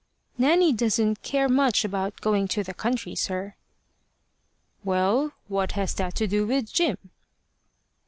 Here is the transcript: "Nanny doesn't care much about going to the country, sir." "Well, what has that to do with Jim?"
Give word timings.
"Nanny 0.35 0.73
doesn't 0.73 1.21
care 1.21 1.47
much 1.47 1.85
about 1.85 2.21
going 2.21 2.47
to 2.47 2.63
the 2.63 2.73
country, 2.73 3.13
sir." 3.13 3.53
"Well, 4.83 5.33
what 5.47 5.73
has 5.73 5.93
that 5.93 6.15
to 6.15 6.25
do 6.27 6.47
with 6.47 6.73
Jim?" 6.73 6.97